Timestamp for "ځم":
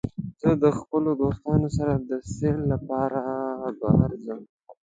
4.23-4.39